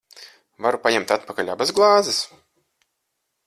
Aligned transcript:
Varu 0.65 0.79
paņemt 0.87 1.13
atpakaļ 1.17 1.53
abas 1.57 1.75
glāzes? 1.81 2.25